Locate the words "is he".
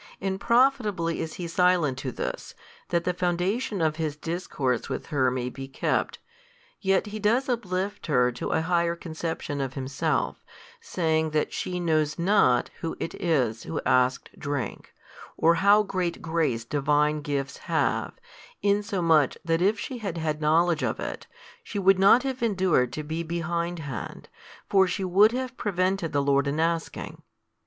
1.19-1.47